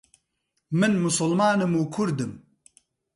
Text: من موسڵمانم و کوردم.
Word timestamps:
من 0.79 0.91
موسڵمانم 1.03 1.71
و 1.79 1.81
کوردم. 1.93 2.31